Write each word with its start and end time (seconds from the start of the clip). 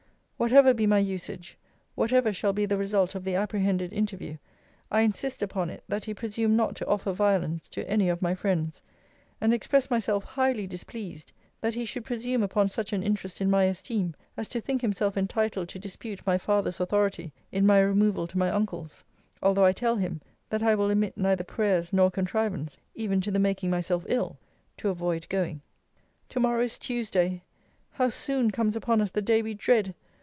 'Whatever 0.41 0.73
be 0.73 0.87
my 0.87 0.97
usage, 0.97 1.55
whatever 1.93 2.33
shall 2.33 2.51
be 2.51 2.65
the 2.65 2.75
result 2.79 3.13
of 3.13 3.23
the 3.23 3.35
apprehended 3.35 3.93
interview, 3.93 4.37
I 4.89 5.01
insist 5.01 5.43
upon 5.43 5.69
it 5.69 5.83
that 5.87 6.05
he 6.05 6.15
presume 6.15 6.55
not 6.55 6.75
to 6.77 6.87
offer 6.87 7.11
violence 7.11 7.67
to 7.67 7.87
any 7.87 8.09
of 8.09 8.23
my 8.23 8.33
friends: 8.33 8.81
and 9.39 9.53
express 9.53 9.91
myself 9.91 10.23
highly 10.23 10.65
displeased, 10.65 11.31
that 11.61 11.75
he 11.75 11.85
should 11.85 12.03
presume 12.05 12.41
upon 12.41 12.69
such 12.69 12.91
an 12.91 13.03
interest 13.03 13.39
in 13.39 13.51
my 13.51 13.65
esteem, 13.65 14.15
as 14.35 14.47
to 14.47 14.59
think 14.59 14.81
himself 14.81 15.15
entitled 15.15 15.69
to 15.69 15.77
dispute 15.77 16.25
my 16.25 16.39
father's 16.39 16.79
authority 16.79 17.31
in 17.51 17.63
my 17.67 17.79
removal 17.79 18.25
to 18.25 18.37
my 18.39 18.49
uncle's; 18.49 19.03
although 19.43 19.65
I 19.65 19.73
tell 19.73 19.97
him, 19.97 20.21
that 20.49 20.63
I 20.63 20.73
will 20.73 20.89
omit 20.89 21.15
neither 21.15 21.43
prayers 21.43 21.93
nor 21.93 22.09
contrivance, 22.09 22.79
even 22.95 23.21
to 23.21 23.29
the 23.29 23.37
making 23.37 23.69
myself 23.69 24.05
ill, 24.09 24.39
to 24.77 24.89
avoid 24.89 25.29
going.' 25.29 25.61
To 26.29 26.39
morrow 26.39 26.63
is 26.63 26.79
Tuesday! 26.79 27.43
How 27.91 28.09
soon 28.09 28.49
comes 28.49 28.75
upon 28.75 29.01
us 29.01 29.11
the 29.11 29.21
day 29.21 29.43
we 29.43 29.53
dread! 29.53 29.93